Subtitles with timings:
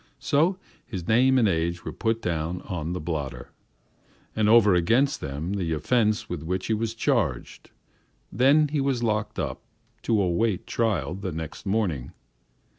[0.17, 3.51] So his name and age were put down on the blotter,
[4.35, 7.69] and over against them the offence with which he was charged.
[8.31, 9.61] Then he was locked up
[10.01, 12.13] to await trial the next morning.